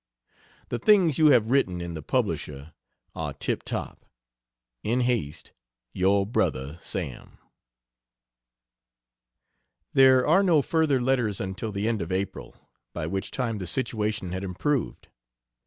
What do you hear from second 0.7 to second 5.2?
things you have written in the Publisher are tip top. In